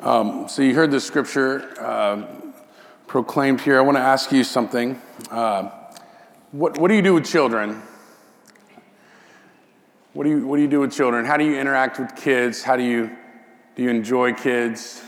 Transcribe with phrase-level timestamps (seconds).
[0.00, 2.24] Um, so you heard the scripture uh,
[3.08, 3.78] proclaimed here.
[3.78, 5.00] I want to ask you something.
[5.28, 5.70] Uh,
[6.52, 7.82] what, what do you do with children?
[10.12, 11.24] What do, you, what do you do with children?
[11.24, 12.62] How do you interact with kids?
[12.62, 13.10] How do you,
[13.74, 15.02] do you enjoy kids?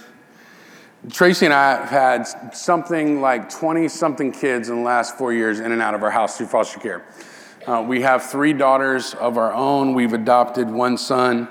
[1.09, 5.61] Tracy and I have had something like 20 something kids in the last four years
[5.61, 7.07] in and out of our house through foster care.
[7.65, 9.95] Uh, we have three daughters of our own.
[9.95, 11.49] We've adopted one son,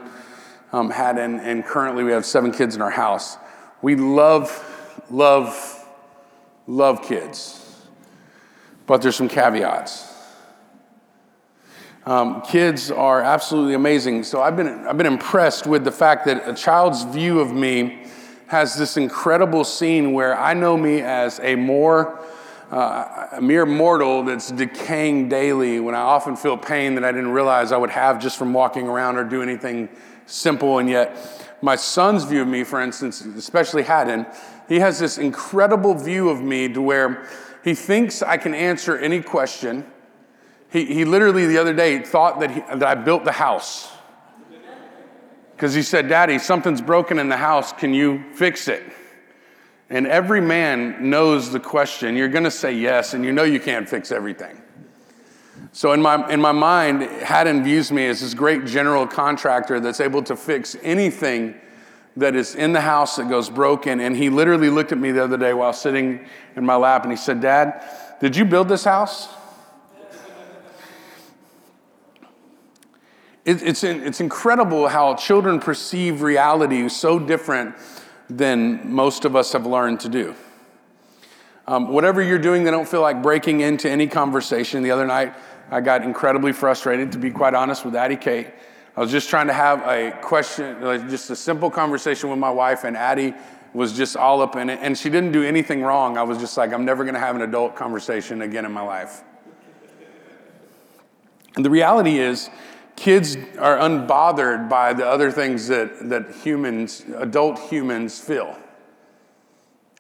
[0.72, 3.38] um, had and, and currently we have seven kids in our house.
[3.82, 5.88] We love, love,
[6.68, 7.86] love kids,
[8.86, 10.08] but there's some caveats.
[12.06, 14.24] Um, kids are absolutely amazing.
[14.24, 18.06] So I've been, I've been impressed with the fact that a child's view of me
[18.48, 22.20] has this incredible scene where I know me as a more
[22.72, 27.32] uh, a mere mortal that's decaying daily when I often feel pain that I didn't
[27.32, 29.90] realize I would have just from walking around or do anything
[30.30, 30.80] simple.
[30.80, 34.26] And yet, my son's view of me, for instance, especially Haddon,
[34.68, 37.28] he has this incredible view of me to where
[37.64, 39.86] he thinks I can answer any question.
[40.72, 43.92] He, he literally the other day thought that, he, that I built the house.
[45.56, 47.74] Because he said, Daddy, something's broken in the house.
[47.74, 48.84] Can you fix it?
[49.90, 52.16] And every man knows the question.
[52.16, 54.62] You're going to say yes, and you know you can't fix everything.
[55.72, 60.00] So, in my, in my mind, Haddon views me as this great general contractor that's
[60.00, 61.56] able to fix anything
[62.18, 64.00] that is in the house that goes broken.
[64.00, 66.26] And he literally looked at me the other day while sitting
[66.56, 67.84] in my lap and he said, Dad,
[68.20, 69.30] did you build this house?
[73.46, 77.76] It, it's, it's incredible how children perceive reality so different
[78.30, 80.36] than most of us have learned to do.
[81.66, 84.84] Um, whatever you're doing, they don't feel like breaking into any conversation.
[84.84, 85.36] The other night,
[85.72, 88.48] I got incredibly frustrated, to be quite honest, with Addie Kate.
[88.98, 92.50] I was just trying to have a question, like just a simple conversation with my
[92.50, 93.34] wife, and Addie
[93.74, 94.80] was just all up in it.
[94.82, 96.18] And she didn't do anything wrong.
[96.18, 98.82] I was just like, I'm never going to have an adult conversation again in my
[98.82, 99.24] life.
[101.56, 102.50] And the reality is,
[102.96, 108.58] kids are unbothered by the other things that, that humans, adult humans, feel.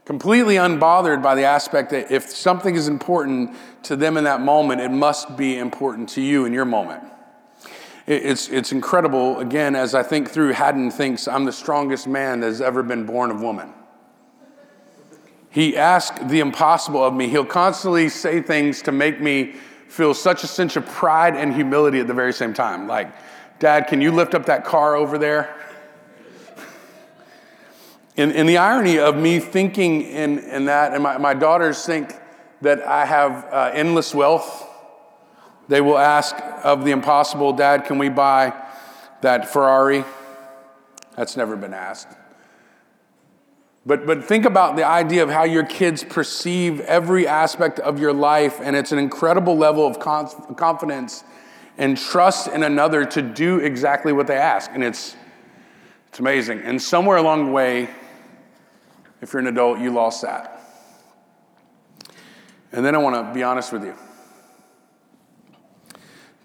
[0.05, 4.81] Completely unbothered by the aspect that if something is important to them in that moment,
[4.81, 7.03] it must be important to you in your moment.
[8.07, 12.47] It's, it's incredible, again, as I think through, Haddon thinks I'm the strongest man that
[12.47, 13.71] has ever been born of woman.
[15.51, 17.27] He asks the impossible of me.
[17.27, 19.53] He'll constantly say things to make me
[19.87, 22.87] feel such a sense of pride and humility at the very same time.
[22.87, 23.11] Like,
[23.59, 25.55] Dad, can you lift up that car over there?
[28.17, 32.13] And, and the irony of me thinking in, in that, and my, my daughters think
[32.61, 34.67] that I have uh, endless wealth.
[35.67, 38.53] They will ask of the impossible, Dad, can we buy
[39.21, 40.03] that Ferrari?
[41.15, 42.07] That's never been asked.
[43.85, 48.13] But, but think about the idea of how your kids perceive every aspect of your
[48.13, 51.23] life, and it's an incredible level of confidence
[51.77, 54.69] and trust in another to do exactly what they ask.
[54.73, 55.15] And it's,
[56.09, 56.59] it's amazing.
[56.59, 57.89] And somewhere along the way,
[59.21, 60.58] if you're an adult, you lost that.
[62.71, 63.95] And then I want to be honest with you.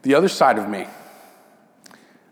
[0.03, 0.87] The other side of me,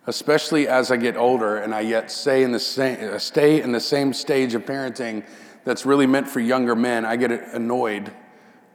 [0.06, 3.80] especially as I get older and I yet stay in the same, stay in the
[3.80, 5.24] same stage of parenting
[5.64, 8.12] that's really meant for younger men, I get annoyed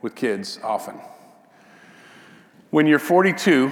[0.02, 1.00] with kids often.
[2.70, 3.72] When you're 42,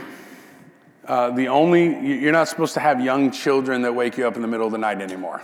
[1.07, 1.85] uh, the only,
[2.19, 4.71] you're not supposed to have young children that wake you up in the middle of
[4.71, 5.41] the night anymore,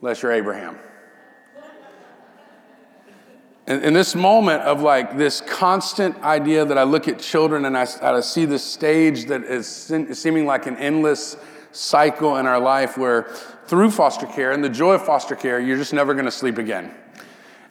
[0.00, 0.78] unless you're Abraham.
[3.66, 7.76] In, in this moment of like this constant idea that I look at children and
[7.76, 9.66] I, I see this stage that is
[10.12, 11.36] seeming like an endless
[11.72, 13.24] cycle in our life where
[13.66, 16.58] through foster care and the joy of foster care, you're just never going to sleep
[16.58, 16.94] again.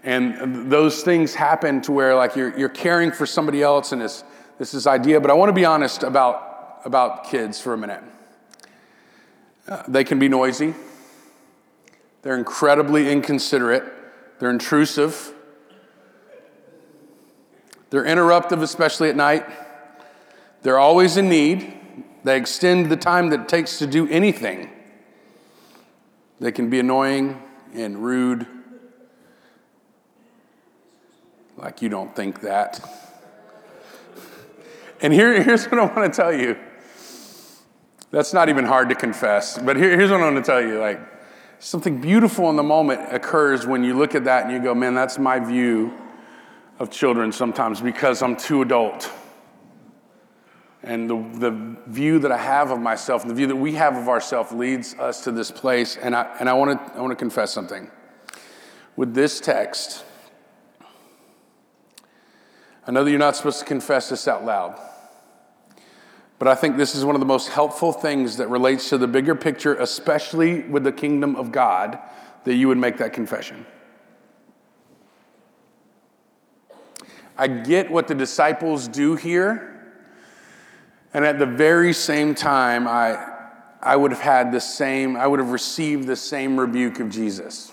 [0.03, 4.23] And those things happen to where like you're, you're caring for somebody else and this,
[4.59, 5.19] this is idea.
[5.19, 8.03] But I want to be honest about, about kids for a minute.
[9.67, 10.75] Uh, they can be noisy.
[12.21, 13.83] They're incredibly inconsiderate.
[14.39, 15.33] They're intrusive.
[17.89, 19.45] They're interruptive, especially at night.
[20.61, 21.73] They're always in need.
[22.23, 24.69] They extend the time that it takes to do anything.
[26.39, 27.41] They can be annoying
[27.73, 28.47] and rude.
[31.57, 32.83] Like you don't think that.
[35.01, 36.57] And here, here's what I want to tell you.
[38.11, 40.79] That's not even hard to confess, but here, here's what I want to tell you.
[40.79, 40.99] Like,
[41.59, 44.93] something beautiful in the moment occurs when you look at that and you go, man,
[44.93, 45.93] that's my view
[46.79, 49.11] of children sometimes because I'm too adult.
[50.83, 53.97] and the, the view that I have of myself and the view that we have
[53.97, 55.97] of ourselves leads us to this place.
[55.97, 57.89] And I, and I want to I want to confess something.
[58.95, 60.05] With this text,
[62.87, 64.79] I know that you're not supposed to confess this out loud,
[66.37, 69.07] but I think this is one of the most helpful things that relates to the
[69.07, 71.97] bigger picture, especially with the kingdom of God,
[72.43, 73.65] that you would make that confession.
[77.37, 79.71] I get what the disciples do here.
[81.13, 83.33] And at the very same time, I,
[83.81, 87.71] I would have had the same, I would have received the same rebuke of Jesus.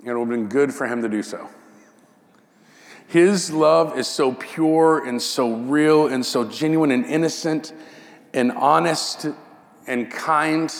[0.00, 1.48] And it would have been good for him to do so.
[3.08, 7.72] His love is so pure and so real and so genuine and innocent
[8.34, 9.26] and honest
[9.86, 10.72] and kind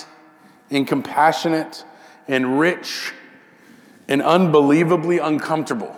[0.70, 1.84] and compassionate
[2.26, 3.12] and rich
[4.08, 5.94] and unbelievably uncomfortable.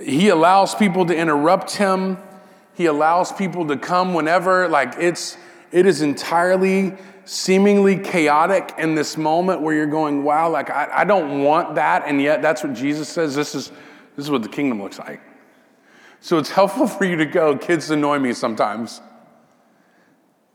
[0.00, 2.18] He allows people to interrupt him.
[2.74, 4.68] He allows people to come whenever.
[4.68, 5.36] Like it's,
[5.72, 11.04] it is entirely seemingly chaotic in this moment where you're going, wow, like I, I
[11.04, 12.04] don't want that.
[12.06, 13.34] And yet that's what Jesus says.
[13.34, 13.70] This is,
[14.16, 15.20] this is what the kingdom looks like.
[16.20, 19.00] So it's helpful for you to go, kids annoy me sometimes.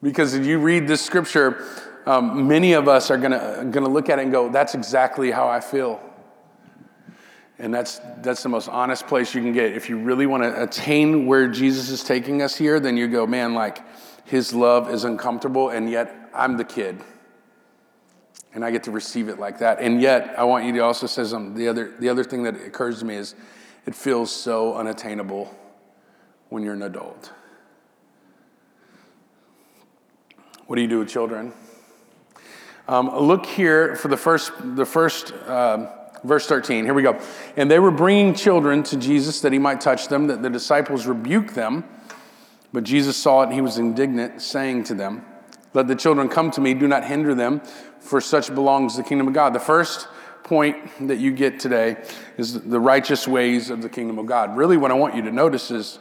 [0.01, 1.65] Because if you read this scripture,
[2.05, 5.47] um, many of us are gonna, gonna look at it and go, that's exactly how
[5.47, 6.01] I feel.
[7.59, 9.73] And that's, that's the most honest place you can get.
[9.73, 13.27] If you really want to attain where Jesus is taking us here, then you go,
[13.27, 13.79] man, like
[14.25, 16.99] his love is uncomfortable, and yet I'm the kid.
[18.53, 19.79] And I get to receive it like that.
[19.79, 21.55] And yet, I want you to also say something.
[21.55, 23.35] The other, the other thing that occurs to me is
[23.85, 25.55] it feels so unattainable
[26.49, 27.31] when you're an adult.
[30.67, 31.53] What do you do with children?
[32.87, 35.33] Um, look here for the first, the first.
[35.33, 36.85] Uh, verse 13.
[36.85, 37.19] Here we go.
[37.55, 41.05] And they were bringing children to Jesus that he might touch them, that the disciples
[41.05, 41.83] rebuked them.
[42.71, 45.25] But Jesus saw it and he was indignant, saying to them,
[45.73, 47.61] Let the children come to me, do not hinder them,
[47.99, 49.53] for such belongs the kingdom of God.
[49.53, 50.07] The first
[50.43, 52.03] point that you get today
[52.37, 54.57] is the righteous ways of the kingdom of God.
[54.57, 55.99] Really, what I want you to notice is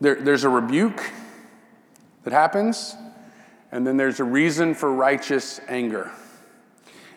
[0.00, 1.02] there, there's a rebuke
[2.24, 2.94] that happens,
[3.72, 6.10] and then there's a reason for righteous anger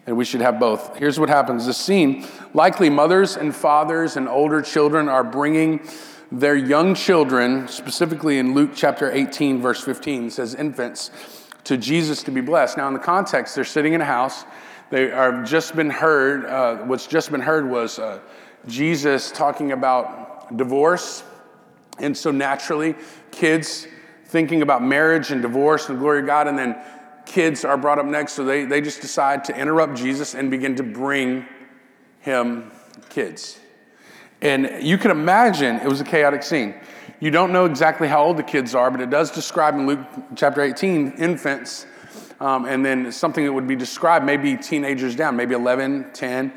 [0.05, 0.97] and we should have both.
[0.97, 5.87] Here's what happens the scene likely mothers and fathers and older children are bringing
[6.31, 11.11] their young children, specifically in Luke chapter 18, verse 15, says infants,
[11.63, 12.75] to Jesus to be blessed.
[12.75, 14.43] Now, in the context, they're sitting in a house.
[14.89, 18.19] They are just been heard, uh, what's just been heard was uh,
[18.67, 21.23] Jesus talking about divorce.
[21.99, 22.95] And so naturally,
[23.31, 23.87] kids
[24.25, 26.75] thinking about marriage and divorce and the glory of God, and then
[27.25, 30.75] kids are brought up next, so they, they just decide to interrupt Jesus and begin
[30.75, 31.45] to bring
[32.19, 32.71] him
[33.09, 33.59] kids.
[34.41, 36.75] And you can imagine it was a chaotic scene.
[37.19, 39.99] You don't know exactly how old the kids are, but it does describe in Luke
[40.35, 41.85] chapter 18 infants,
[42.41, 46.53] um, and then something that would be described maybe teenagers down, maybe 11, 10,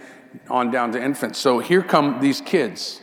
[0.50, 1.38] on down to infants.
[1.38, 3.00] So here come these kids.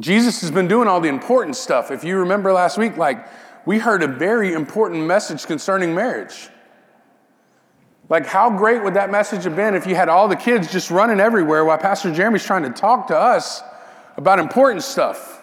[0.00, 1.90] Jesus has been doing all the important stuff.
[1.90, 3.28] If you remember last week, like
[3.66, 6.48] we heard a very important message concerning marriage.
[8.08, 10.90] Like, how great would that message have been if you had all the kids just
[10.90, 13.62] running everywhere while Pastor Jeremy's trying to talk to us
[14.16, 15.42] about important stuff?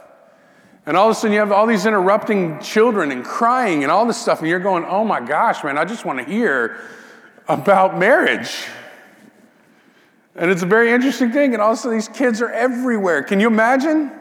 [0.85, 4.05] And all of a sudden, you have all these interrupting children and crying and all
[4.05, 6.79] this stuff, and you're going, oh my gosh, man, I just want to hear
[7.47, 8.65] about marriage.
[10.35, 13.21] And it's a very interesting thing, and also these kids are everywhere.
[13.21, 14.11] Can you imagine?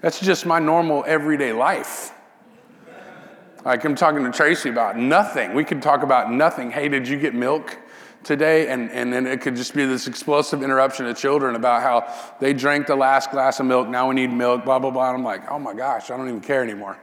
[0.00, 2.13] That's just my normal everyday life.
[3.64, 5.54] Like I'm talking to Tracy about nothing.
[5.54, 6.70] We could talk about nothing.
[6.70, 7.78] Hey, did you get milk
[8.22, 8.68] today?
[8.68, 12.52] And, and then it could just be this explosive interruption of children about how they
[12.52, 13.88] drank the last glass of milk.
[13.88, 15.08] Now we need milk, blah, blah, blah.
[15.08, 16.98] And I'm like, oh my gosh, I don't even care anymore.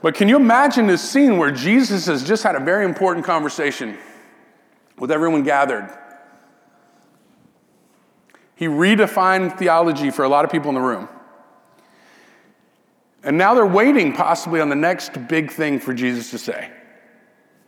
[0.00, 3.98] But can you imagine this scene where Jesus has just had a very important conversation
[4.98, 5.90] with everyone gathered?
[8.54, 11.08] He redefined theology for a lot of people in the room.
[13.26, 16.70] And now they're waiting possibly on the next big thing for Jesus to say.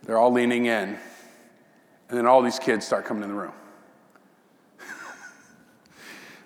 [0.03, 0.97] They're all leaning in.
[2.07, 3.51] And then all these kids start coming in the room.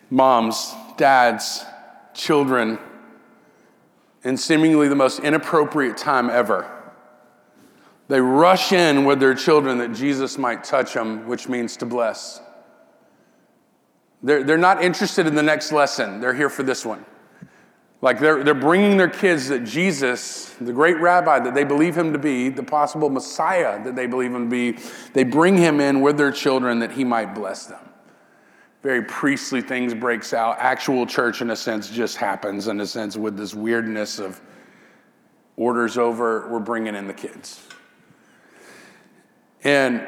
[0.10, 1.63] Moms, dads,
[2.15, 2.79] children,
[4.24, 6.67] in seemingly the most inappropriate time ever.
[8.08, 12.41] They rush in with their children that Jesus might touch them, which means to bless.
[14.24, 17.05] They're, they're not interested in the next lesson, they're here for this one.
[18.03, 22.12] Like they're, they're bringing their kids that Jesus, the great rabbi that they believe him
[22.12, 24.77] to be, the possible Messiah that they believe him to be,
[25.13, 27.79] they bring him in with their children that he might bless them.
[28.81, 30.57] very priestly things breaks out.
[30.60, 34.41] Actual church, in a sense, just happens, in a sense, with this weirdness of
[35.55, 37.65] orders over, we're bringing in the kids.
[39.63, 40.05] And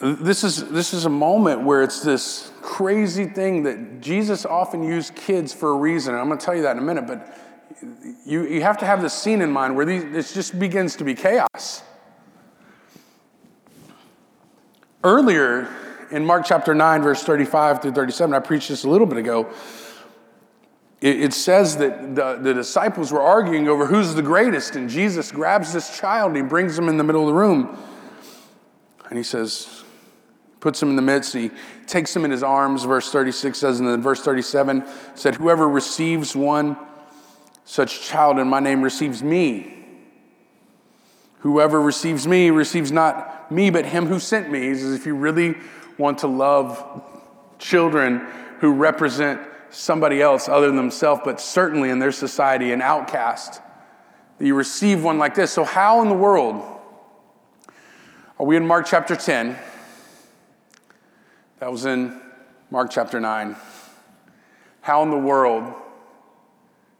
[0.00, 5.14] this is, this is a moment where it's this crazy thing that Jesus often used
[5.16, 6.14] kids for a reason.
[6.14, 7.36] And I'm going to tell you that in a minute, but
[8.24, 11.14] you, you have to have this scene in mind where this just begins to be
[11.14, 11.82] chaos.
[15.02, 15.68] Earlier
[16.10, 19.52] in Mark chapter 9, verse 35 through 37, I preached this a little bit ago.
[21.00, 25.32] It, it says that the, the disciples were arguing over who's the greatest, and Jesus
[25.32, 27.76] grabs this child and he brings him in the middle of the room.
[29.08, 29.77] And he says,
[30.60, 31.50] puts him in the midst, he
[31.86, 34.84] takes him in his arms, verse 36 says, and then verse 37
[35.14, 36.76] said, Whoever receives one
[37.64, 39.74] such child in my name receives me.
[41.40, 44.68] Whoever receives me receives not me, but him who sent me.
[44.68, 45.54] He says, if you really
[45.96, 47.04] want to love
[47.58, 48.26] children
[48.60, 53.60] who represent somebody else other than themselves, but certainly in their society, an outcast,
[54.38, 55.52] that you receive one like this.
[55.52, 56.62] So, how in the world
[58.38, 59.56] are we in Mark chapter 10?
[61.60, 62.20] That was in
[62.70, 63.56] Mark chapter 9.
[64.80, 65.74] How in the world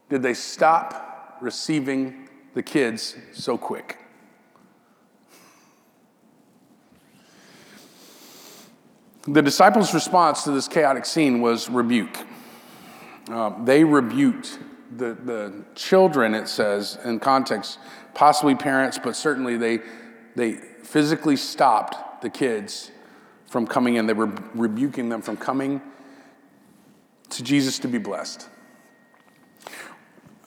[0.09, 3.97] did they stop receiving the kids so quick?
[9.23, 12.17] The disciples' response to this chaotic scene was rebuke.
[13.29, 14.59] Uh, they rebuked
[14.97, 17.79] the, the children, it says, in context,
[18.13, 19.79] possibly parents, but certainly they,
[20.35, 22.91] they physically stopped the kids
[23.49, 24.07] from coming in.
[24.07, 25.81] They were rebuking them from coming
[27.29, 28.47] to Jesus to be blessed.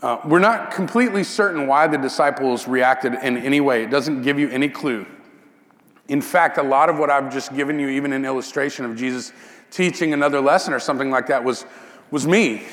[0.00, 3.85] Uh, we're not completely certain why the disciples reacted in any way.
[3.85, 5.06] It doesn't give you any clue.
[6.09, 9.32] In fact, a lot of what I've just given you, even an illustration of Jesus
[9.71, 11.64] teaching another lesson or something like that, was,
[12.11, 12.64] was me.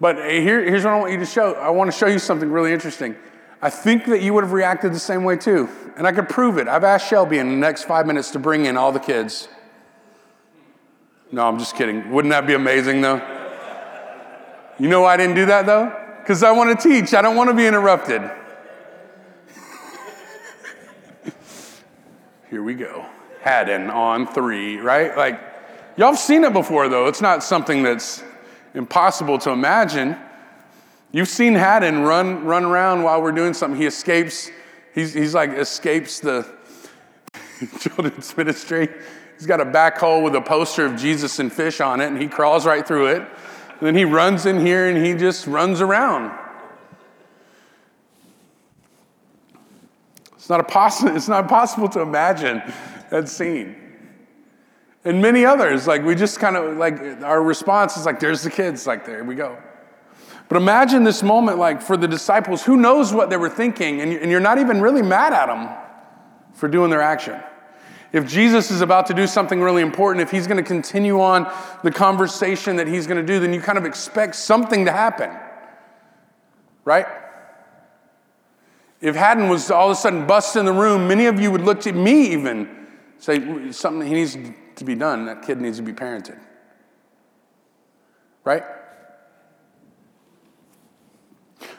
[0.00, 1.54] But here, here's what I want you to show.
[1.54, 3.16] I want to show you something really interesting.
[3.60, 5.68] I think that you would have reacted the same way too.
[5.96, 6.68] And I could prove it.
[6.68, 9.48] I've asked Shelby in the next five minutes to bring in all the kids.
[11.32, 12.10] No, I'm just kidding.
[12.10, 13.20] Wouldn't that be amazing though?
[14.78, 15.92] You know why I didn't do that though?
[16.20, 17.14] Because I want to teach.
[17.14, 18.22] I don't want to be interrupted.
[22.50, 23.04] Here we go.
[23.40, 25.16] Haddon on three, right?
[25.16, 25.40] Like,
[25.96, 27.08] y'all have seen it before though.
[27.08, 28.22] It's not something that's
[28.74, 30.16] impossible to imagine.
[31.10, 33.80] You've seen Haddon run, run around while we're doing something.
[33.80, 34.50] He escapes,
[34.94, 36.46] he's, he's like escapes the
[37.80, 38.88] children's ministry.
[39.36, 42.28] He's got a backhoe with a poster of Jesus and fish on it, and he
[42.28, 43.22] crawls right through it.
[43.22, 46.36] And then he runs in here and he just runs around.
[50.34, 52.62] It's not, a poss- it's not possible to imagine
[53.10, 53.76] that scene.
[55.04, 58.50] And many others, like we just kind of like our response is like, there's the
[58.50, 59.56] kids, like there we go.
[60.48, 64.30] But imagine this moment, like for the disciples, who knows what they were thinking, and
[64.30, 65.68] you're not even really mad at them
[66.54, 67.38] for doing their action.
[68.10, 71.52] If Jesus is about to do something really important, if he's going to continue on
[71.84, 75.30] the conversation that he's going to do, then you kind of expect something to happen.
[76.86, 77.06] Right?
[79.02, 81.60] If Haddon was all of a sudden bust in the room, many of you would
[81.60, 82.86] look to me even
[83.18, 84.38] say something he needs
[84.76, 85.26] to be done.
[85.26, 86.38] That kid needs to be parented.
[88.44, 88.62] Right?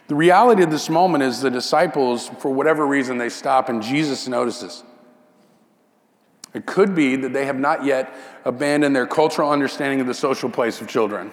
[0.10, 4.28] The reality of this moment is the disciples, for whatever reason, they stop and Jesus
[4.28, 4.84] notices.
[6.52, 8.12] It could be that they have not yet
[8.44, 11.32] abandoned their cultural understanding of the social place of children.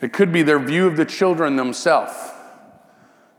[0.00, 2.12] It could be their view of the children themselves,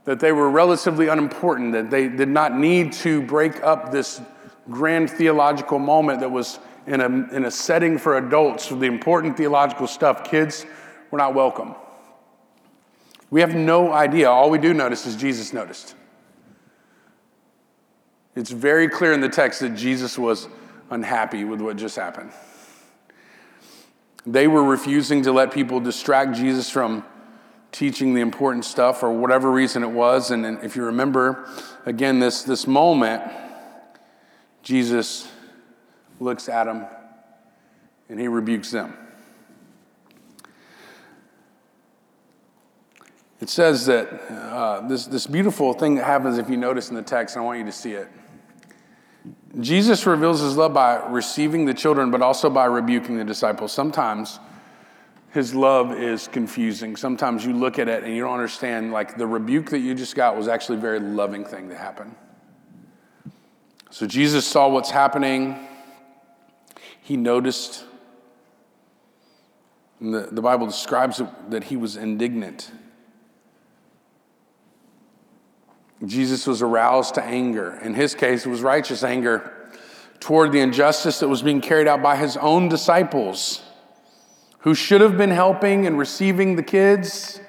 [0.06, 4.22] that they were relatively unimportant, that they did not need to break up this
[4.70, 9.36] grand theological moment that was in a, in a setting for adults for the important
[9.36, 10.24] theological stuff.
[10.24, 10.64] Kids
[11.10, 11.74] were not welcome.
[13.32, 14.30] We have no idea.
[14.30, 15.94] All we do notice is Jesus noticed.
[18.36, 20.48] It's very clear in the text that Jesus was
[20.90, 22.30] unhappy with what just happened.
[24.26, 27.06] They were refusing to let people distract Jesus from
[27.72, 30.30] teaching the important stuff or whatever reason it was.
[30.30, 31.48] And if you remember,
[31.86, 33.22] again, this, this moment,
[34.62, 35.26] Jesus
[36.20, 36.84] looks at them
[38.10, 38.94] and he rebukes them.
[43.42, 47.02] It says that uh, this, this beautiful thing that happens if you notice in the
[47.02, 48.08] text, and I want you to see it.
[49.58, 53.72] Jesus reveals his love by receiving the children, but also by rebuking the disciples.
[53.72, 54.38] Sometimes
[55.32, 56.94] his love is confusing.
[56.94, 60.14] Sometimes you look at it and you don't understand, like the rebuke that you just
[60.14, 62.14] got was actually a very loving thing to happen.
[63.90, 65.58] So Jesus saw what's happening.
[67.00, 67.86] He noticed,
[70.00, 72.70] the, the Bible describes that he was indignant.
[76.04, 77.78] Jesus was aroused to anger.
[77.82, 79.52] In his case, it was righteous anger
[80.18, 83.62] toward the injustice that was being carried out by his own disciples,
[84.60, 87.40] who should have been helping and receiving the kids,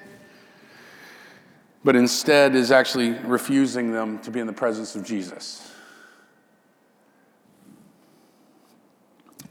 [1.84, 5.72] but instead is actually refusing them to be in the presence of Jesus.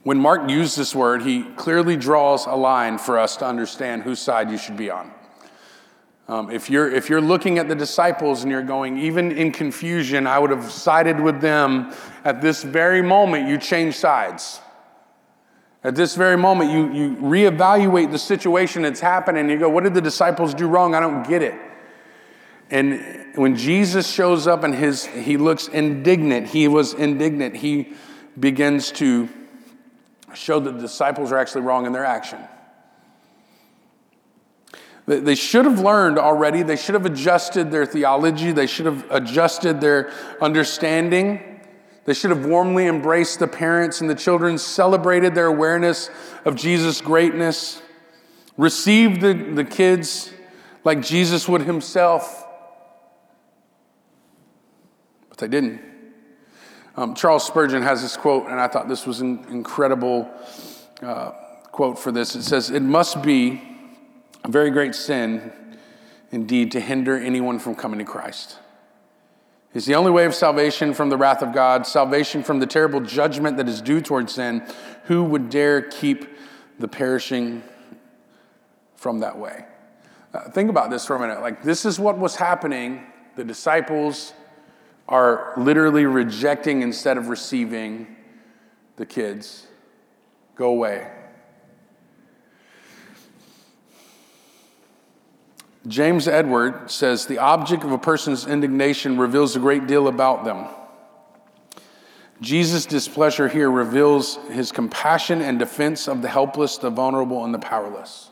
[0.02, 4.18] When Mark used this word, he clearly draws a line for us to understand whose
[4.18, 5.12] side you should be on.
[6.28, 10.26] Um, if, you're, if you're looking at the disciples and you're going, even in confusion,
[10.26, 11.92] I would have sided with them.
[12.24, 14.60] At this very moment, you change sides.
[15.84, 19.94] At this very moment, you, you reevaluate the situation that's happening you go, What did
[19.94, 20.94] the disciples do wrong?
[20.94, 21.54] I don't get it.
[22.70, 27.94] And when Jesus shows up and his, he looks indignant, he was indignant, he
[28.38, 29.28] begins to
[30.34, 32.38] show that the disciples are actually wrong in their action.
[35.06, 36.62] They should have learned already.
[36.62, 38.52] They should have adjusted their theology.
[38.52, 41.60] They should have adjusted their understanding.
[42.04, 46.08] They should have warmly embraced the parents and the children, celebrated their awareness
[46.44, 47.82] of Jesus' greatness,
[48.56, 50.32] received the, the kids
[50.84, 52.46] like Jesus would himself.
[55.28, 55.80] But they didn't.
[56.96, 60.30] Um, Charles Spurgeon has this quote, and I thought this was an incredible
[61.00, 61.30] uh,
[61.70, 62.36] quote for this.
[62.36, 63.71] It says, It must be
[64.44, 65.52] a very great sin
[66.30, 68.58] indeed to hinder anyone from coming to Christ.
[69.74, 73.00] It's the only way of salvation from the wrath of God, salvation from the terrible
[73.00, 74.66] judgment that is due towards sin.
[75.04, 76.26] Who would dare keep
[76.78, 77.62] the perishing
[78.96, 79.64] from that way?
[80.34, 81.40] Uh, think about this for a minute.
[81.40, 83.06] Like, this is what was happening.
[83.36, 84.34] The disciples
[85.08, 88.16] are literally rejecting instead of receiving
[88.96, 89.66] the kids.
[90.54, 91.10] Go away.
[95.86, 100.66] James Edward says the object of a person's indignation reveals a great deal about them.
[102.40, 107.58] Jesus' displeasure here reveals his compassion and defense of the helpless, the vulnerable, and the
[107.58, 108.30] powerless.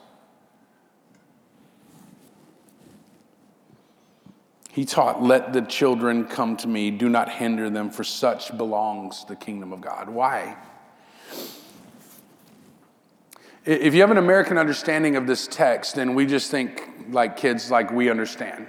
[4.73, 9.25] He taught, Let the children come to me, do not hinder them, for such belongs
[9.25, 10.09] the kingdom of God.
[10.09, 10.57] Why?
[13.65, 17.71] If you have an American understanding of this text, then we just think like kids
[17.71, 18.67] like we understand.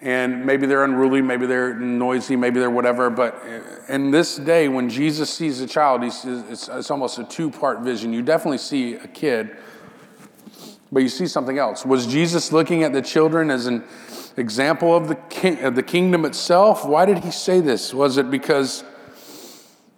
[0.00, 3.08] And maybe they're unruly, maybe they're noisy, maybe they're whatever.
[3.08, 3.40] But
[3.88, 7.82] in this day, when Jesus sees a child, he's, it's, it's almost a two part
[7.82, 8.12] vision.
[8.12, 9.56] You definitely see a kid,
[10.90, 11.86] but you see something else.
[11.86, 13.84] Was Jesus looking at the children as an
[14.36, 16.84] example of the, king, of the kingdom itself?
[16.84, 17.94] Why did he say this?
[17.94, 18.82] Was it because,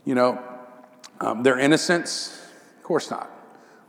[0.05, 0.39] you know,
[1.19, 2.39] um, their innocence?
[2.77, 3.34] Of course not.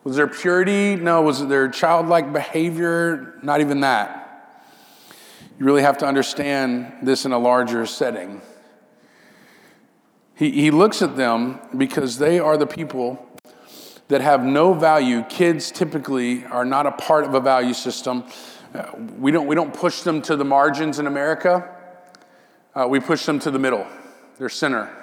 [0.06, 0.96] Was there purity?
[0.96, 1.24] No.
[1.24, 3.40] Was there childlike behavior?
[3.42, 4.22] Not even that.
[5.60, 8.40] You really have to understand this in a larger setting.
[10.36, 13.28] He, he looks at them because they are the people
[14.08, 15.24] that have no value.
[15.24, 18.26] Kids typically are not a part of a value system.
[18.76, 21.68] Uh, we, don't, we don't push them to the margins in America,
[22.76, 23.88] uh, we push them to the middle.
[24.38, 24.96] They're center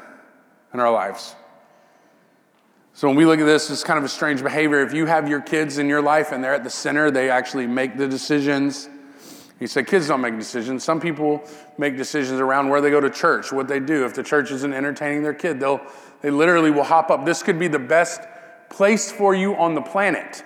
[0.72, 1.34] in our lives.
[2.94, 4.80] So when we look at this, it's kind of a strange behavior.
[4.82, 7.66] If you have your kids in your life and they're at the center, they actually
[7.66, 8.88] make the decisions.
[9.60, 10.84] You say kids don't make decisions.
[10.84, 11.42] Some people
[11.78, 14.04] make decisions around where they go to church, what they do.
[14.04, 15.80] If the church isn't entertaining their kid, they'll
[16.20, 17.24] they literally will hop up.
[17.24, 18.22] This could be the best
[18.70, 20.44] place for you on the planet.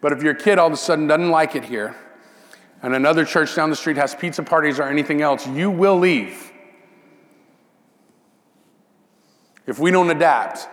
[0.00, 1.94] But if your kid all of a sudden doesn't like it here,
[2.82, 6.50] and another church down the street has pizza parties or anything else, you will leave.
[9.66, 10.66] If we don't adapt,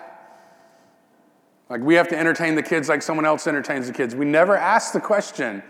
[1.69, 4.15] like we have to entertain the kids like someone else entertains the kids.
[4.15, 5.63] We never ask the question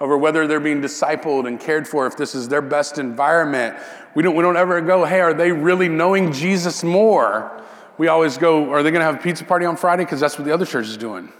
[0.00, 3.76] over whether they're being discipled and cared for, if this is their best environment.
[4.14, 7.62] We don't, we don't ever go, hey, are they really knowing Jesus more?
[7.96, 10.04] We always go, are they going to have a pizza party on Friday?
[10.04, 11.32] Because that's what the other church is doing.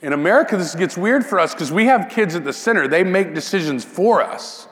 [0.00, 2.86] In America, this gets weird for us because we have kids at the center.
[2.86, 4.68] They make decisions for us.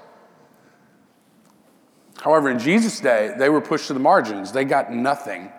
[2.21, 4.53] However, in Jesus' day, they were pushed to the margins.
[4.53, 5.51] They got nothing.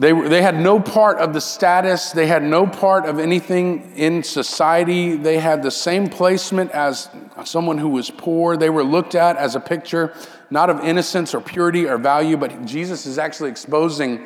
[0.00, 4.22] They, they had no part of the status, they had no part of anything in
[4.22, 5.14] society.
[5.14, 7.10] They had the same placement as
[7.44, 8.56] someone who was poor.
[8.56, 10.14] They were looked at as a picture,
[10.48, 14.24] not of innocence or purity or value, but Jesus is actually exposing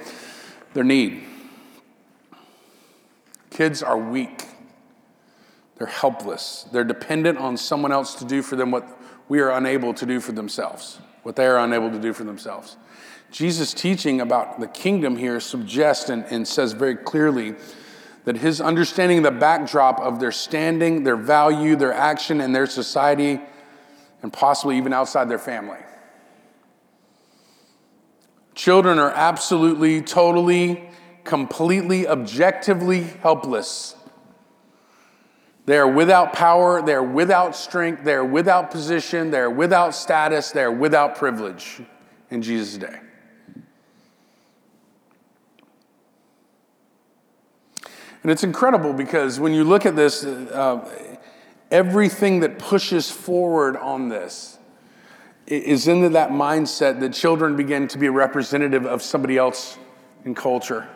[0.75, 1.25] their need.
[3.51, 4.45] Kids are weak,
[5.79, 8.87] they're helpless, they're dependent on someone else to do for them what
[9.29, 11.01] we are unable to do for themselves.
[11.25, 12.77] what they are unable to do for themselves.
[13.35, 17.57] Jesus' teaching about the kingdom here suggests and, and says very clearly
[18.27, 23.41] that his understanding the backdrop of their standing, their value, their action, and their society,
[24.23, 25.81] and possibly even outside their family.
[28.55, 30.89] Children are absolutely, totally,
[31.25, 33.97] completely, objectively helpless.
[35.67, 39.93] They are without power, they are without strength, they are without position, they are without
[39.93, 41.83] status, they are without privilege
[42.31, 43.01] in Jesus' day.
[48.25, 50.89] And it's incredible because when you look at this, uh,
[51.71, 54.59] everything that pushes forward on this
[55.47, 59.77] is into that mindset that children begin to be representative of somebody else
[60.25, 60.89] in culture.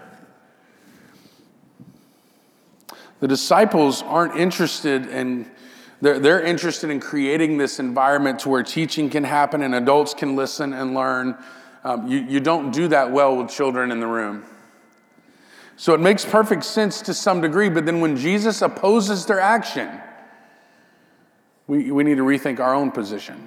[3.20, 5.50] The disciples aren't interested in,
[6.00, 10.34] they're, they're interested in creating this environment to where teaching can happen and adults can
[10.34, 11.36] listen and learn.
[11.84, 14.46] Um, you, you don't do that well with children in the room.
[15.78, 19.88] So it makes perfect sense to some degree, but then when Jesus opposes their action,
[21.68, 23.46] we, we need to rethink our own position.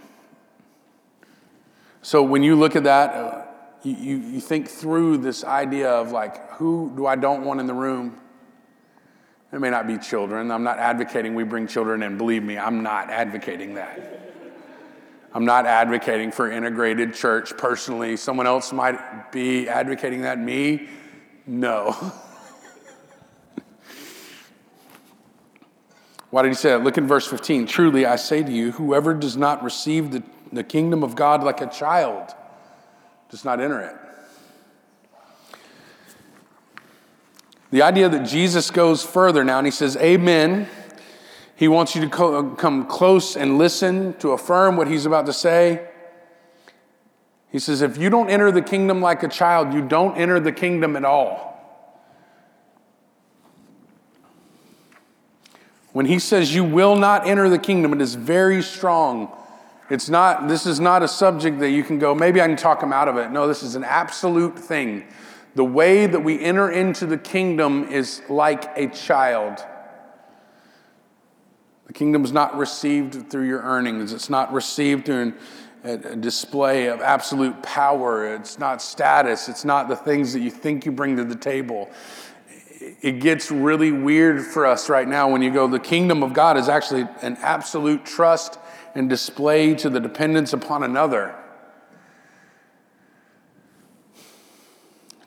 [2.02, 3.46] So when you look at that, uh,
[3.84, 7.68] you, you, you think through this idea of like, who do I don't want in
[7.68, 8.18] the room?
[9.52, 10.52] It may not be children.
[10.52, 12.18] I'm not advocating we bring children in.
[12.18, 14.00] Believe me, I'm not advocating that.
[15.34, 18.16] I'm not advocating for integrated church personally.
[18.16, 20.40] Someone else might be advocating that.
[20.40, 20.88] Me,
[21.52, 21.92] no.
[26.30, 26.84] Why did he say that?
[26.84, 27.68] Look in verse 15.
[27.68, 31.60] Truly, I say to you, whoever does not receive the, the kingdom of God like
[31.60, 32.34] a child
[33.30, 33.96] does not enter it.
[37.72, 40.70] The idea that Jesus goes further now and he says, Amen.
[41.58, 45.34] He wants you to co- come close and listen to affirm what he's about to
[45.34, 45.91] say.
[47.52, 50.52] He says, If you don't enter the kingdom like a child, you don't enter the
[50.52, 51.52] kingdom at all.
[55.94, 59.36] When he says you will not enter the kingdom, it is very strong.
[59.90, 62.82] It's not, this is not a subject that you can go, maybe I can talk
[62.82, 63.30] him out of it.
[63.30, 65.06] No, this is an absolute thing.
[65.56, 69.60] The way that we enter into the kingdom is like a child.
[71.88, 75.34] The kingdom is not received through your earnings, it's not received through
[75.84, 80.86] a display of absolute power, it's not status, it's not the things that you think
[80.86, 81.90] you bring to the table.
[83.02, 86.58] It gets really weird for us right now when you go, the kingdom of God
[86.58, 88.60] is actually an absolute trust
[88.94, 91.36] and display to the dependence upon another.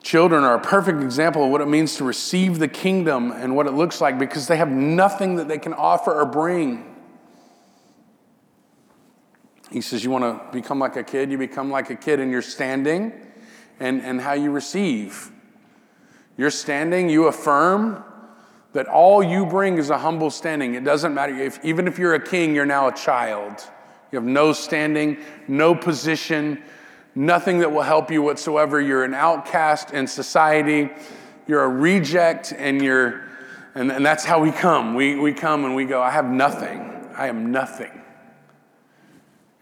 [0.01, 3.65] Children are a perfect example of what it means to receive the kingdom and what
[3.67, 6.94] it looks like because they have nothing that they can offer or bring.
[9.71, 11.31] He says, You want to become like a kid?
[11.31, 13.13] You become like a kid in your standing
[13.79, 15.31] and, and how you receive.
[16.37, 18.03] You're standing, you affirm
[18.73, 20.75] that all you bring is a humble standing.
[20.75, 23.63] It doesn't matter if, even if you're a king, you're now a child.
[24.11, 26.61] You have no standing, no position,
[27.15, 28.81] nothing that will help you whatsoever.
[28.81, 30.89] You're an outcast in society.
[31.47, 33.23] You're a reject, and you're,
[33.75, 34.93] and, and that's how we come.
[34.93, 37.07] We, we come and we go, I have nothing.
[37.15, 38.01] I am nothing.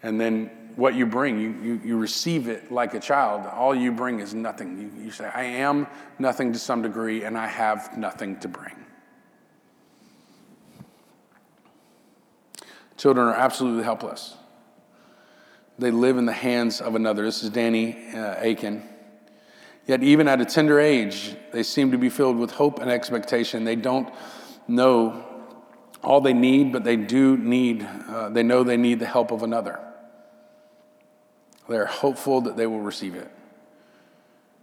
[0.04, 3.46] And then what you bring, you, you, you receive it like a child.
[3.46, 4.78] All you bring is nothing.
[4.78, 5.86] You, you say, I am
[6.18, 8.74] nothing to some degree, and I have nothing to bring.
[12.98, 14.36] Children are absolutely helpless.
[15.78, 17.24] They live in the hands of another.
[17.24, 18.82] This is Danny uh, Akin.
[19.86, 23.64] Yet, even at a tender age, they seem to be filled with hope and expectation.
[23.64, 24.12] They don't
[24.68, 25.24] know
[26.02, 29.42] all they need, but they do need, uh, they know they need the help of
[29.42, 29.80] another.
[31.68, 33.30] They're hopeful that they will receive it.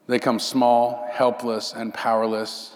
[0.07, 2.75] They come small, helpless, and powerless.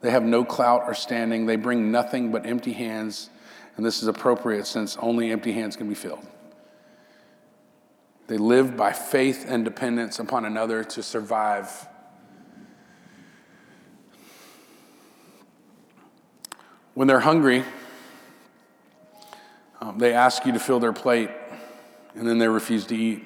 [0.00, 1.46] They have no clout or standing.
[1.46, 3.30] They bring nothing but empty hands.
[3.76, 6.26] And this is appropriate since only empty hands can be filled.
[8.26, 11.86] They live by faith and dependence upon another to survive.
[16.94, 17.62] When they're hungry,
[19.80, 21.30] um, they ask you to fill their plate,
[22.14, 23.24] and then they refuse to eat.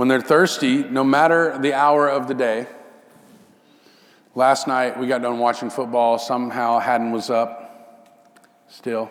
[0.00, 2.66] When they're thirsty, no matter the hour of the day,
[4.34, 6.18] last night we got done watching football.
[6.18, 8.08] Somehow Haddon was up
[8.66, 9.10] still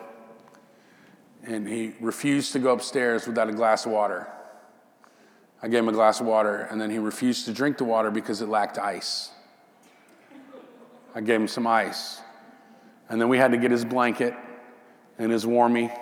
[1.44, 4.26] and he refused to go upstairs without a glass of water.
[5.62, 8.10] I gave him a glass of water, and then he refused to drink the water
[8.10, 9.30] because it lacked ice.
[11.14, 12.20] I gave him some ice.
[13.08, 14.34] And then we had to get his blanket
[15.20, 15.96] and his warmie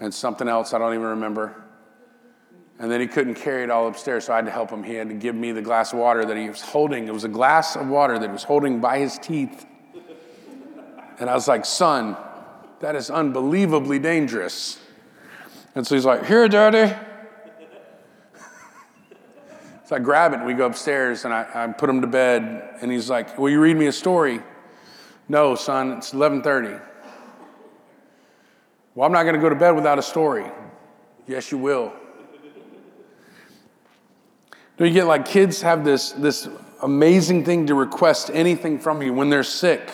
[0.00, 1.66] and something else I don't even remember.
[2.80, 4.82] And then he couldn't carry it all upstairs, so I had to help him.
[4.82, 7.06] He had to give me the glass of water that he was holding.
[7.06, 9.66] It was a glass of water that he was holding by his teeth.
[11.18, 12.16] And I was like, son,
[12.80, 14.80] that is unbelievably dangerous.
[15.74, 16.96] And so he's like, Here, daddy.
[19.84, 22.78] so I grab it and we go upstairs and I, I put him to bed.
[22.80, 24.40] And he's like, Will you read me a story?
[25.28, 26.80] No, son, it's 11:30.
[28.94, 30.46] Well, I'm not going to go to bed without a story.
[31.26, 31.92] Yes, you will.
[34.80, 36.48] Do you get like kids have this, this
[36.82, 39.90] amazing thing to request anything from you when they're sick?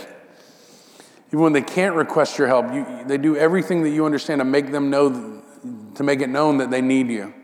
[1.31, 4.45] Even when they can't request your help, you, they do everything that you understand to
[4.45, 5.43] make them know,
[5.97, 7.35] to make it known that they need you.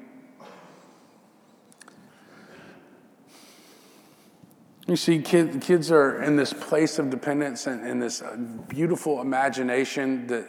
[4.87, 8.37] You see, kid, kids are in this place of dependence and in this uh,
[8.68, 10.48] beautiful imagination that,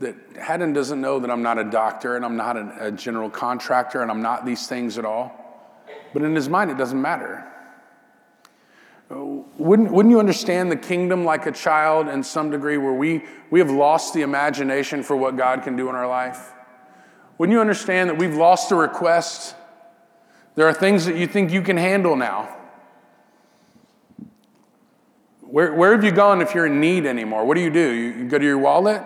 [0.00, 3.30] that Haddon doesn't know that I'm not a doctor and I'm not a, a general
[3.30, 5.39] contractor and I'm not these things at all.
[6.12, 7.46] But in his mind, it doesn't matter.
[9.10, 13.58] Wouldn't, wouldn't you understand the kingdom like a child in some degree where we, we
[13.58, 16.52] have lost the imagination for what God can do in our life?
[17.36, 19.56] Wouldn't you understand that we've lost the request?
[20.54, 22.56] There are things that you think you can handle now.
[25.40, 27.44] Where, where have you gone if you're in need anymore?
[27.44, 27.90] What do you do?
[27.90, 29.02] You, go to your wallet?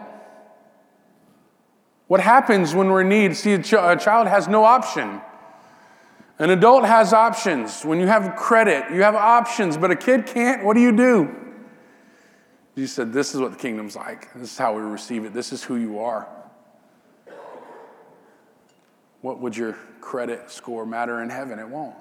[2.06, 3.34] What happens when we're in need?
[3.36, 5.22] See, a, ch- a child has no option.
[6.38, 7.84] An adult has options.
[7.84, 10.64] When you have credit, you have options, but a kid can't.
[10.64, 11.34] What do you do?
[12.74, 14.32] Jesus said, This is what the kingdom's like.
[14.34, 15.32] This is how we receive it.
[15.32, 16.28] This is who you are.
[19.20, 21.58] What would your credit score matter in heaven?
[21.58, 21.94] It won't.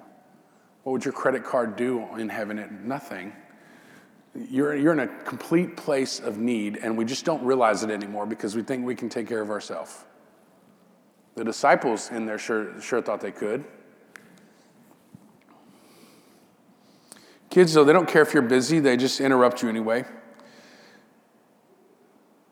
[0.83, 2.59] What would your credit card do in heaven?
[2.59, 3.33] It nothing.
[4.35, 8.25] You're, you're in a complete place of need, and we just don't realize it anymore
[8.25, 10.05] because we think we can take care of ourselves.
[11.35, 13.63] The disciples in there sure, sure thought they could.
[17.53, 20.03] Kids, though, they don't care if you're busy, they just interrupt you anyway.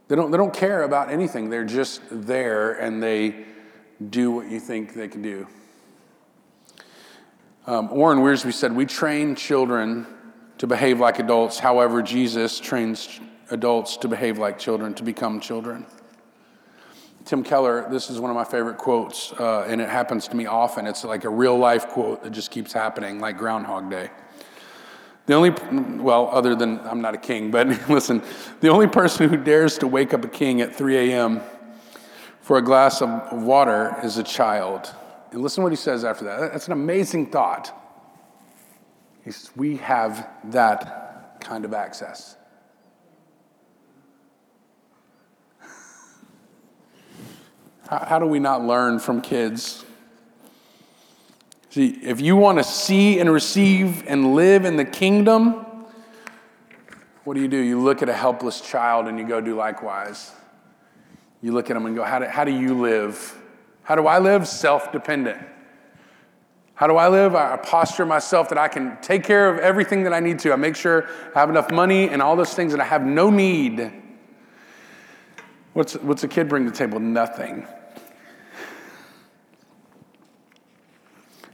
[0.08, 1.50] They don't, they don't care about anything.
[1.50, 3.46] They're just there and they
[4.12, 5.48] do what you think they can do.
[7.66, 10.06] Um, Warren Wiersbe said, We train children
[10.60, 11.58] to behave like adults.
[11.58, 15.84] However, Jesus trains adults to behave like children, to become children.
[17.26, 20.46] Tim Keller, this is one of my favorite quotes, uh, and it happens to me
[20.46, 20.86] often.
[20.86, 24.12] It's like a real life quote that just keeps happening, like Groundhog Day.
[25.28, 25.52] The only,
[26.02, 28.22] well, other than I'm not a king, but listen,
[28.60, 31.42] the only person who dares to wake up a king at 3 a.m.
[32.42, 34.94] for a glass of water is a child.
[35.32, 36.52] And listen what he says after that.
[36.52, 37.72] That's an amazing thought.
[39.24, 42.36] He says, We have that kind of access.
[47.88, 49.86] How, how do we not learn from kids?
[51.72, 55.66] See, if you want to see and receive and live in the kingdom,
[57.24, 57.56] what do you do?
[57.56, 60.34] You look at a helpless child and you go do likewise.
[61.42, 63.38] You look at them and go, How do, how do you live?
[63.84, 64.50] How do I live?
[64.50, 65.40] Self dependent.
[66.74, 67.36] How do I live?
[67.36, 70.52] I posture myself that I can take care of everything that I need to.
[70.52, 73.30] I make sure I have enough money and all those things that I have no
[73.30, 73.94] need.
[75.72, 77.00] What's, what's a kid bring to the table?
[77.00, 77.66] Nothing.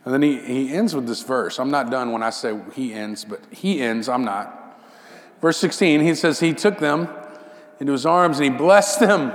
[0.08, 1.60] And then he, he ends with this verse.
[1.60, 4.80] I'm not done when I say he ends, but he ends, I'm not.
[5.42, 7.10] Verse 16, he says, He took them
[7.82, 9.34] into his arms and he blessed them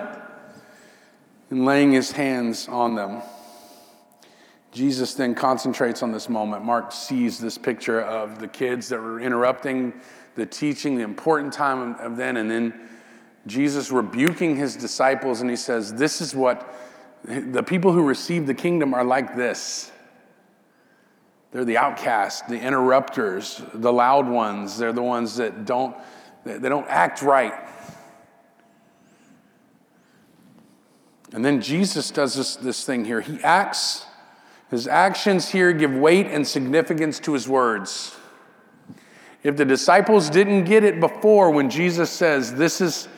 [1.51, 3.21] and laying his hands on them.
[4.73, 6.65] Jesus then concentrates on this moment.
[6.65, 9.93] Mark sees this picture of the kids that were interrupting
[10.37, 12.89] the teaching, the important time of then, and then
[13.47, 16.75] Jesus rebuking his disciples, and he says, This is what
[17.25, 19.92] the people who receive the kingdom are like this.
[21.53, 24.79] They're the outcasts, the interrupters, the loud ones.
[24.79, 25.95] They're the ones that don't,
[26.45, 27.53] they don't act right.
[31.33, 33.21] And then Jesus does this, this thing here.
[33.21, 34.07] He acts,
[34.71, 38.17] his actions here give weight and significance to his words.
[39.43, 43.09] If the disciples didn't get it before when Jesus says, This is,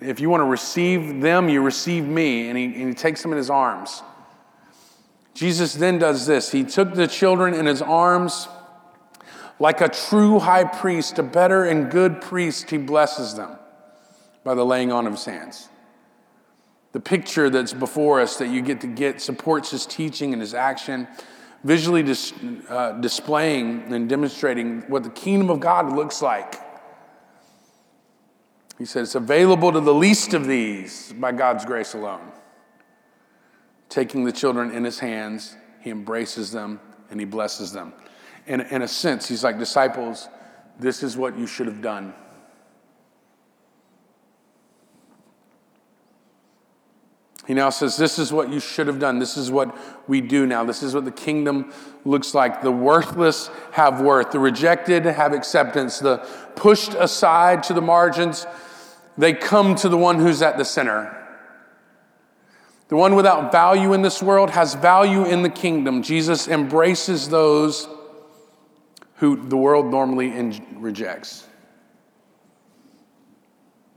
[0.00, 3.32] if you want to receive them, you receive me, and he, and he takes them
[3.32, 4.02] in his arms.
[5.34, 8.48] Jesus then does this He took the children in his arms.
[9.60, 13.56] Like a true high priest, a better and good priest, he blesses them
[14.42, 15.68] by the laying on of his hands.
[16.90, 20.54] The picture that's before us that you get to get supports his teaching and his
[20.54, 21.06] action,
[21.62, 22.32] visually dis,
[22.68, 26.56] uh, displaying and demonstrating what the kingdom of God looks like.
[28.76, 32.33] He said it's available to the least of these by God's grace alone
[33.88, 37.92] taking the children in his hands, he embraces them, and he blesses them.
[38.46, 40.28] In, in a sense, he's like, disciples,
[40.78, 42.14] this is what you should have done.
[47.46, 49.18] He now says, This is what you should have done.
[49.18, 49.76] This is what
[50.08, 50.64] we do now.
[50.64, 51.72] This is what the kingdom
[52.04, 52.62] looks like.
[52.62, 54.32] The worthless have worth.
[54.32, 55.98] The rejected have acceptance.
[55.98, 56.18] The
[56.56, 58.46] pushed aside to the margins,
[59.18, 61.20] they come to the one who's at the center.
[62.88, 66.02] The one without value in this world has value in the kingdom.
[66.02, 67.88] Jesus embraces those
[69.16, 71.46] who the world normally rejects.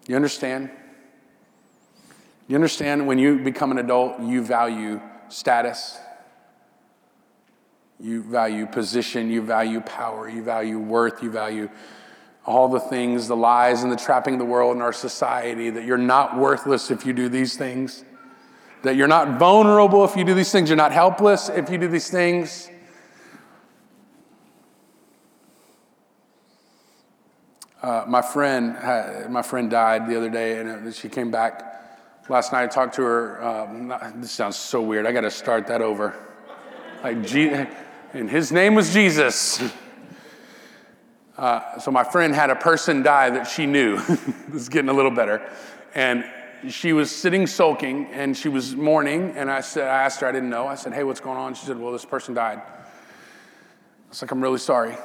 [0.08, 0.70] You understand?
[2.48, 5.98] You understand when you become an adult, you value status,
[8.00, 11.70] you value position, you value power, you value worth, you value
[12.46, 15.84] all the things, the lies and the trapping of the world in our society, that
[15.84, 18.06] you're not worthless if you do these things,
[18.88, 21.88] that you're not vulnerable if you do these things, you're not helpless if you do
[21.88, 22.70] these things.
[27.82, 28.76] Uh, my friend,
[29.32, 31.68] my friend died the other day, and she came back
[32.30, 33.42] Last night I talked to her.
[33.42, 35.08] Um, this sounds so weird.
[35.08, 36.14] I got to start that over.
[37.02, 37.50] Like, G-
[38.14, 39.64] and his name was Jesus.
[41.38, 43.96] Uh, so my friend had a person die that she knew.
[44.50, 45.50] this is getting a little better,
[45.96, 46.26] and
[46.70, 49.32] she was sitting sulking and she was mourning.
[49.36, 50.68] And I said, I asked her, I didn't know.
[50.68, 51.54] I said, Hey, what's going on?
[51.54, 52.60] She said, Well, this person died.
[52.60, 54.96] I was like, I'm really sorry.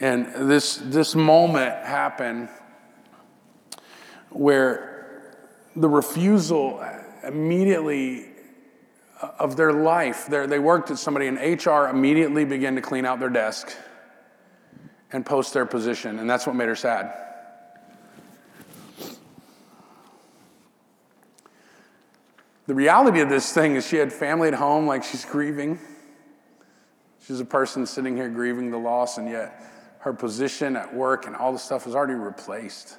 [0.00, 2.48] And this this moment happened
[4.30, 5.36] where
[5.74, 6.84] the refusal
[7.24, 8.26] immediately
[9.20, 10.26] uh, of their life.
[10.26, 13.74] They worked at somebody, and HR immediately began to clean out their desk
[15.12, 17.25] and post their position, and that's what made her sad.
[22.66, 25.78] The reality of this thing is she had family at home, like she's grieving.
[27.24, 29.62] She's a person sitting here grieving the loss, and yet
[30.00, 32.96] her position at work and all the stuff is already replaced.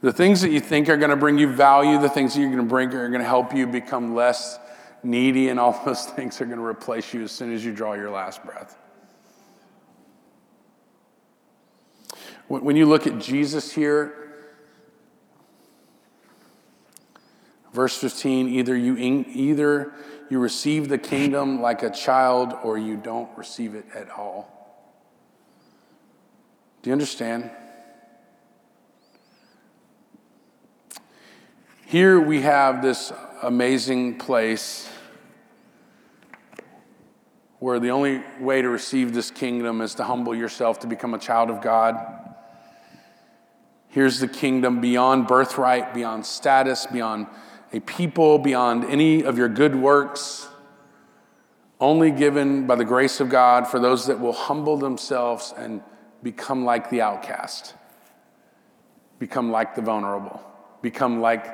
[0.00, 2.50] The things that you think are going to bring you value, the things that you're
[2.50, 4.58] going to bring are going to help you become less
[5.02, 7.94] needy, and all those things are going to replace you as soon as you draw
[7.94, 8.76] your last breath.
[12.46, 14.27] When you look at Jesus here,
[17.72, 19.92] verse 15, either you, either
[20.30, 24.54] you receive the kingdom like a child or you don't receive it at all.
[26.82, 27.50] Do you understand?
[31.86, 34.88] Here we have this amazing place
[37.60, 41.18] where the only way to receive this kingdom is to humble yourself to become a
[41.18, 41.96] child of God.
[43.88, 47.26] Here's the kingdom beyond birthright, beyond status, beyond
[47.72, 50.48] a people, beyond any of your good works,
[51.80, 55.82] only given by the grace of God for those that will humble themselves and
[56.22, 57.74] become like the outcast,
[59.18, 60.42] become like the vulnerable,
[60.82, 61.46] become like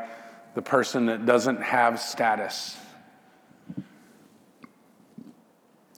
[0.55, 2.77] the person that doesn't have status.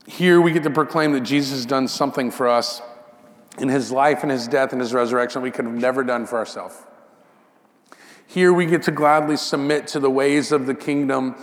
[0.07, 2.81] Here we get to proclaim that Jesus has done something for us
[3.59, 6.38] in his life and his death and his resurrection we could have never done for
[6.38, 6.76] ourselves.
[8.27, 11.37] Here we get to gladly submit to the ways of the kingdom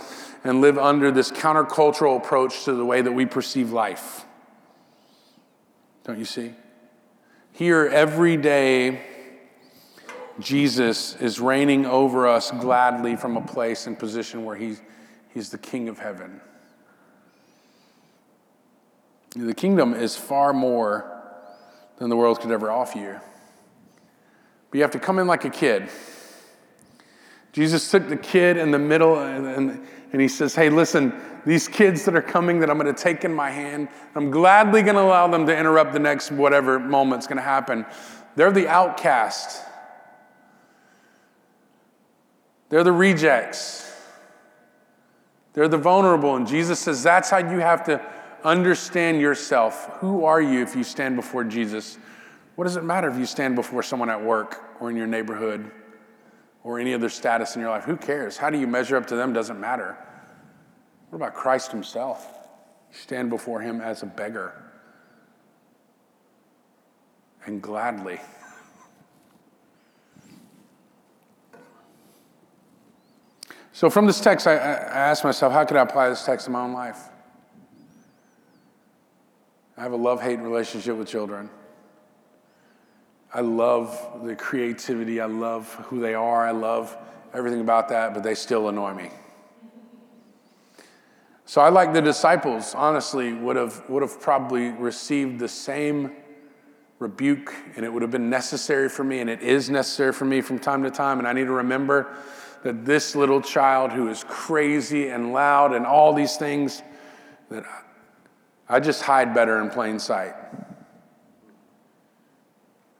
[0.44, 4.24] and live under this countercultural approach to the way that we perceive life.
[6.04, 6.52] Don't you see?
[7.52, 9.00] Here, every day,
[10.38, 14.82] Jesus is reigning over us gladly from a place and position where he's,
[15.32, 16.40] he's the King of heaven.
[19.36, 21.10] The kingdom is far more
[21.98, 23.20] than the world could ever offer you.
[24.70, 25.88] But you have to come in like a kid.
[27.54, 31.14] Jesus took the kid in the middle and, and, and he says, Hey, listen,
[31.46, 34.82] these kids that are coming that I'm going to take in my hand, I'm gladly
[34.82, 37.86] going to allow them to interrupt the next whatever moment's going to happen.
[38.34, 39.62] They're the outcast.
[42.70, 43.88] They're the rejects.
[45.52, 46.34] They're the vulnerable.
[46.34, 48.04] And Jesus says that's how you have to
[48.42, 49.86] understand yourself.
[50.00, 51.98] Who are you if you stand before Jesus?
[52.56, 55.70] What does it matter if you stand before someone at work or in your neighborhood
[56.64, 57.84] or any other status in your life?
[57.84, 58.36] Who cares?
[58.36, 59.96] How do you measure up to them doesn't matter.
[61.10, 62.26] What about Christ Himself?
[62.90, 64.64] You stand before Him as a beggar
[67.46, 68.18] and gladly.
[73.72, 76.50] So, from this text, I, I asked myself, how could I apply this text to
[76.50, 76.98] my own life?
[79.76, 81.50] I have a love hate relationship with children.
[83.34, 85.20] I love the creativity.
[85.20, 86.46] I love who they are.
[86.46, 86.96] I love
[87.34, 89.10] everything about that, but they still annoy me.
[91.44, 96.12] So I like the disciples, honestly, would have, would have probably received the same
[97.00, 100.40] rebuke, and it would have been necessary for me, and it is necessary for me
[100.40, 101.18] from time to time.
[101.18, 102.16] And I need to remember
[102.62, 106.82] that this little child who is crazy and loud and all these things,
[107.50, 107.64] that
[108.68, 110.34] I just hide better in plain sight.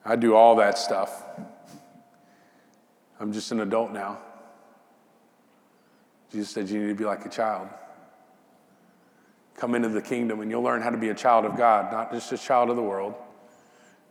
[0.05, 1.25] I do all that stuff.
[3.19, 4.19] I'm just an adult now.
[6.31, 7.69] Jesus said you need to be like a child.
[9.57, 12.13] Come into the kingdom and you'll learn how to be a child of God, not
[12.13, 13.15] just a child of the world.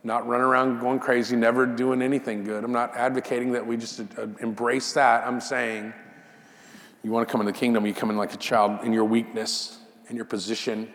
[0.06, 2.64] Not running around going crazy, never doing anything good.
[2.64, 5.26] I'm not advocating that we just uh, embrace that.
[5.26, 5.94] I'm saying
[7.04, 9.06] you want to come in the kingdom, you come in like a child in your
[9.06, 9.80] weakness,
[10.10, 10.92] in your position,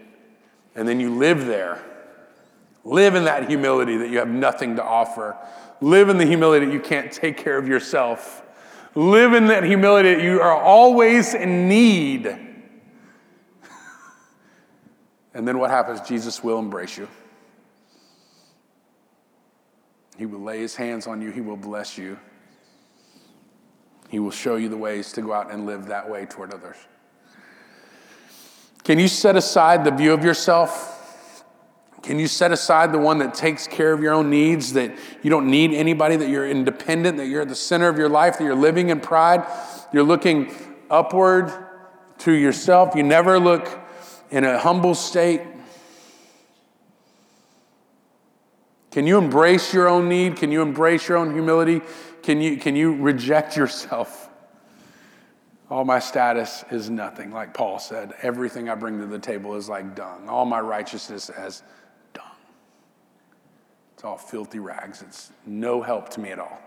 [0.75, 1.83] and then you live there.
[2.89, 5.37] Live in that humility that you have nothing to offer.
[5.83, 8.43] Live in the humility that you can't take care of yourself.
[8.95, 12.27] Live in that humility that you are always in need.
[15.35, 16.01] and then what happens?
[16.01, 17.09] Jesus will embrace you.
[20.17, 22.19] He will lay his hands on you, he will bless you.
[24.09, 26.77] He will show you the ways to go out and live that way toward others.
[28.83, 30.98] Can you set aside the view of yourself
[32.03, 35.31] can you set aside the one that takes care of your own needs, that you
[35.31, 38.45] don't need anybody, that you're independent, that you're at the center of your life, that
[38.45, 39.45] you're living in pride?
[39.93, 40.53] You're looking
[40.91, 41.53] upward
[42.19, 42.95] to yourself.
[42.95, 43.69] You never look
[44.31, 45.43] in a humble state.
[48.91, 50.37] Can you embrace your own need?
[50.37, 51.83] Can you embrace your own humility?
[52.23, 54.29] Can you, can you reject yourself?
[55.71, 58.15] All my status is nothing, like Paul said.
[58.23, 60.29] Everything I bring to the table is like dung.
[60.29, 61.63] All my righteousness as
[63.99, 65.03] it's all filthy rags.
[65.03, 66.61] It's no help to me at all.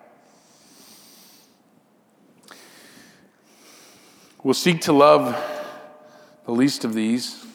[4.43, 5.41] We'll seek to love
[6.45, 7.45] the least of these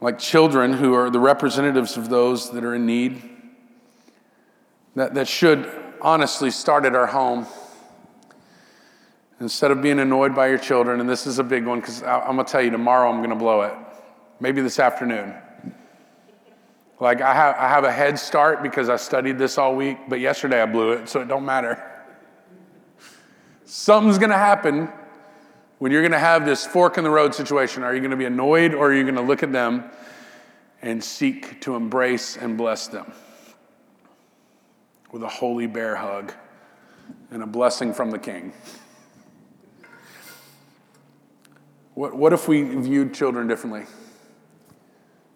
[0.00, 3.28] like children who are the representatives of those that are in need.
[4.96, 5.70] That, that should
[6.00, 7.44] honestly start at our home.
[9.38, 12.36] Instead of being annoyed by your children, and this is a big one because I'm
[12.36, 13.74] going to tell you tomorrow I'm going to blow it.
[14.40, 15.34] Maybe this afternoon.
[17.00, 20.20] Like I have, I have a head start because I studied this all week, but
[20.20, 21.82] yesterday I blew it, so it don't matter.
[23.64, 24.92] Something's gonna happen
[25.78, 27.82] when you're gonna have this fork in the road situation.
[27.82, 29.84] Are you gonna be annoyed or are you gonna look at them
[30.82, 33.10] and seek to embrace and bless them
[35.10, 36.34] with a holy bear hug
[37.30, 38.52] and a blessing from the king?
[41.94, 43.86] What, what if we viewed children differently?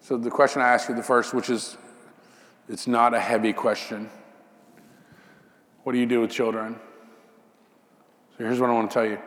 [0.05, 1.79] So, the question I asked you, the first, which is
[2.69, 4.11] it's not a heavy question.
[5.83, 6.79] What do you do with children?
[8.37, 9.19] So, here's what I want to tell you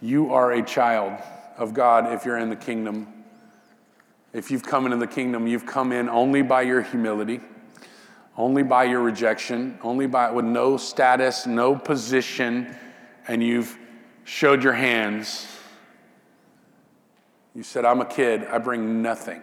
[0.00, 1.20] you are a child
[1.58, 3.08] of God if you're in the kingdom.
[4.32, 7.40] If you've come into the kingdom, you've come in only by your humility,
[8.36, 12.76] only by your rejection, only by with no status, no position,
[13.26, 13.76] and you've
[14.22, 15.48] showed your hands.
[17.56, 19.42] You said, I'm a kid, I bring nothing.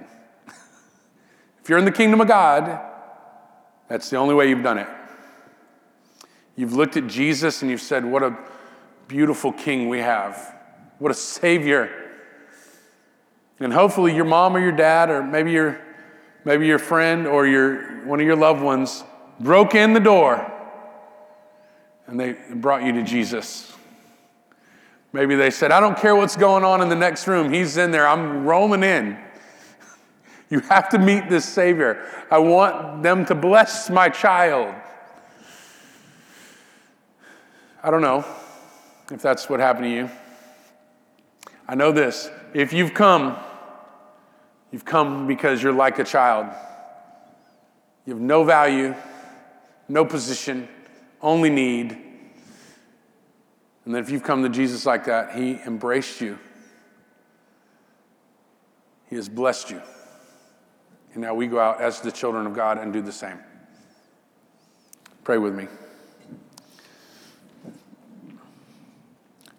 [1.68, 2.80] If you're in the kingdom of God,
[3.90, 4.88] that's the only way you've done it.
[6.56, 8.38] You've looked at Jesus and you've said, What a
[9.10, 10.56] beautiful king we have.
[10.98, 11.92] What a savior.
[13.60, 15.78] And hopefully your mom or your dad or maybe your
[16.46, 19.04] maybe your friend or your one of your loved ones
[19.42, 20.50] broke in the door
[22.08, 23.74] and they brought you to Jesus.
[25.12, 27.52] Maybe they said, I don't care what's going on in the next room.
[27.52, 28.08] He's in there.
[28.08, 29.27] I'm rolling in.
[30.50, 32.06] You have to meet this Savior.
[32.32, 34.74] I want them to bless my child.
[37.84, 38.26] I don't know
[39.12, 40.10] if that's what happened to you.
[41.68, 42.30] I know this.
[42.54, 43.38] If you've come,
[44.72, 46.48] you've come because you're like a child.
[48.06, 48.96] You have no value,
[49.90, 50.70] no position,
[51.22, 51.92] only need.
[53.84, 56.40] And then if you've come to Jesus like that, He embraced you,
[59.10, 59.82] He has blessed you.
[61.18, 63.40] And now we go out as the children of God and do the same.
[65.24, 65.66] Pray with me.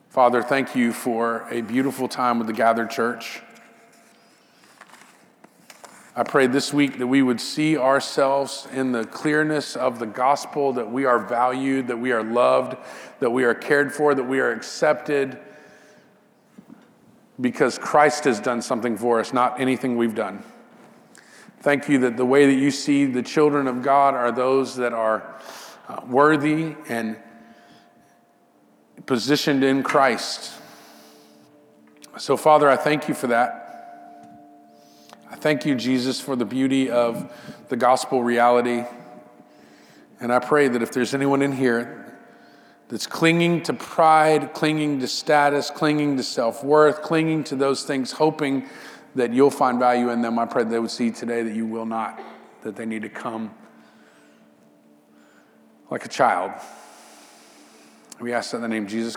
[0.08, 3.42] Father, thank you for a beautiful time with the gathered church.
[6.14, 10.74] I pray this week that we would see ourselves in the clearness of the gospel,
[10.74, 12.76] that we are valued, that we are loved,
[13.18, 15.40] that we are cared for, that we are accepted
[17.40, 20.44] because Christ has done something for us, not anything we've done.
[21.60, 24.92] Thank you that the way that you see the children of God are those that
[24.92, 25.40] are
[25.88, 27.16] uh, worthy and
[29.06, 30.52] positioned in Christ.
[32.16, 33.64] So, Father, I thank you for that.
[35.30, 37.32] I thank you, Jesus, for the beauty of
[37.68, 38.84] the gospel reality.
[40.20, 42.16] And I pray that if there's anyone in here
[42.88, 48.12] that's clinging to pride, clinging to status, clinging to self worth, clinging to those things,
[48.12, 48.68] hoping
[49.18, 51.66] that you'll find value in them, I pray that they would see today that you
[51.66, 52.20] will not,
[52.62, 53.54] that they need to come
[55.90, 56.52] like a child.
[58.20, 59.16] We ask that in the name of Jesus.